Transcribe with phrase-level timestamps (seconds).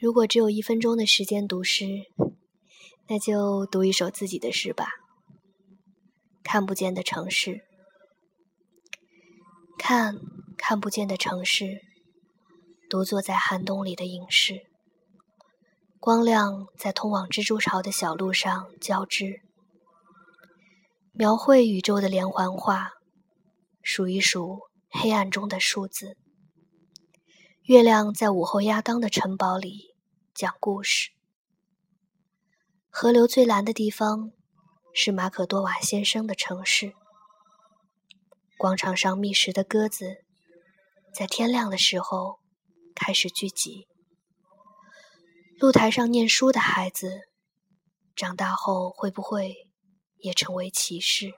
[0.00, 1.84] 如果只有一分钟的时间读诗，
[3.06, 4.88] 那就读一首自己的诗吧。
[6.42, 7.60] 看不见的城市，
[9.78, 10.16] 看
[10.56, 11.82] 看不见的城市，
[12.88, 14.62] 独坐在寒冬里的隐士。
[15.98, 19.42] 光亮在通往蜘蛛巢的小路上交织，
[21.12, 22.92] 描绘宇宙的连环画，
[23.82, 26.16] 数一数黑暗中的数字。
[27.64, 29.89] 月亮在午后亚当的城堡里
[30.40, 31.10] 讲故事。
[32.88, 34.32] 河流最蓝的地方
[34.94, 36.94] 是马可多瓦先生的城市。
[38.56, 40.24] 广场上觅食的鸽子，
[41.14, 42.40] 在天亮的时候
[42.94, 43.86] 开始聚集。
[45.58, 47.28] 露台上念书的孩子，
[48.16, 49.68] 长大后会不会
[50.20, 51.34] 也成为骑士？